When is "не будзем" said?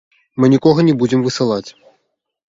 0.87-1.21